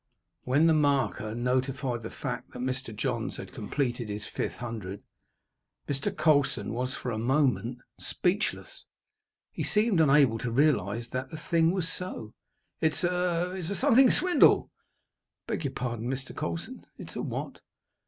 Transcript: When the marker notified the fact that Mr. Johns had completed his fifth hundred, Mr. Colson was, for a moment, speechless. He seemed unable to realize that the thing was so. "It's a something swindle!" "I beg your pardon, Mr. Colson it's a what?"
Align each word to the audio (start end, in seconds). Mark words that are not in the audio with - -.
When 0.45 0.65
the 0.65 0.73
marker 0.73 1.35
notified 1.35 2.01
the 2.01 2.09
fact 2.09 2.53
that 2.53 2.59
Mr. 2.61 2.91
Johns 2.91 3.37
had 3.37 3.53
completed 3.53 4.09
his 4.09 4.25
fifth 4.25 4.55
hundred, 4.55 5.03
Mr. 5.87 6.11
Colson 6.17 6.73
was, 6.73 6.95
for 6.95 7.11
a 7.11 7.19
moment, 7.19 7.77
speechless. 7.99 8.85
He 9.51 9.61
seemed 9.63 9.99
unable 10.01 10.39
to 10.39 10.49
realize 10.49 11.09
that 11.09 11.29
the 11.29 11.37
thing 11.37 11.69
was 11.69 11.87
so. 11.87 12.33
"It's 12.79 13.03
a 13.03 13.75
something 13.75 14.09
swindle!" 14.09 14.71
"I 15.47 15.51
beg 15.53 15.65
your 15.65 15.73
pardon, 15.73 16.09
Mr. 16.09 16.35
Colson 16.35 16.87
it's 16.97 17.15
a 17.15 17.21
what?" 17.21 17.59